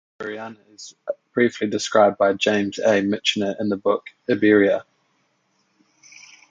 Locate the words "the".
3.69-3.77